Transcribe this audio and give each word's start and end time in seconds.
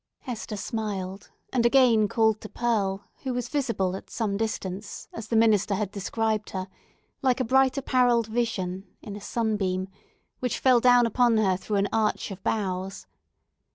Hester 0.21 0.57
smiled, 0.57 1.29
and 1.53 1.63
again 1.63 2.07
called 2.07 2.41
to 2.41 2.49
Pearl, 2.49 3.03
who 3.21 3.35
was 3.35 3.49
visible 3.49 3.95
at 3.95 4.09
some 4.09 4.35
distance, 4.35 5.07
as 5.13 5.27
the 5.27 5.35
minister 5.35 5.75
had 5.75 5.91
described 5.91 6.49
her, 6.49 6.67
like 7.21 7.39
a 7.39 7.43
bright 7.45 7.77
apparelled 7.77 8.25
vision 8.25 8.87
in 9.03 9.15
a 9.15 9.21
sunbeam, 9.21 9.89
which 10.39 10.57
fell 10.57 10.79
down 10.79 11.05
upon 11.05 11.37
her 11.37 11.55
through 11.55 11.77
an 11.77 11.89
arch 11.93 12.31
of 12.31 12.41
boughs. 12.41 13.05